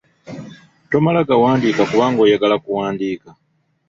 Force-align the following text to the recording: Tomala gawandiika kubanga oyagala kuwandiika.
Tomala 0.91 1.19
gawandiika 1.29 1.81
kubanga 1.91 2.19
oyagala 2.25 2.55
kuwandiika. 2.63 3.29